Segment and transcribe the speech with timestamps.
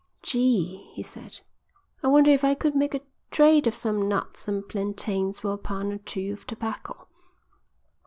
[0.23, 1.41] "'Gee,' he said,
[2.01, 5.59] 'I wonder if I could make a trade of some nuts and plantains for a
[5.59, 7.07] pound or two of tobacco.'"